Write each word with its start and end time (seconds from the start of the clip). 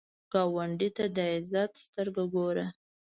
ګاونډي 0.31 0.89
ته 0.97 1.05
د 1.15 1.17
عزت 1.35 1.71
سترګو 1.85 2.23
ګوره 2.33 2.65